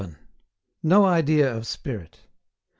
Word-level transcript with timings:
27. 0.01 0.25
NO 0.81 1.05
IDEA 1.05 1.55
OF 1.57 1.67
SPIRIT. 1.67 2.21